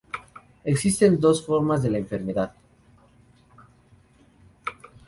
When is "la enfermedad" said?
1.91-2.53